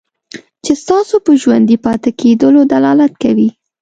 چې 0.63 0.71
ستاسو 0.83 1.15
په 1.25 1.31
ژوندي 1.41 1.77
پاتې 1.85 2.09
کېدلو 2.19 2.61
دلالت 2.73 3.13
کوي. 3.23 3.49